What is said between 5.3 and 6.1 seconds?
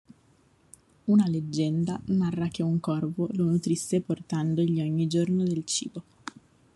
del cibo.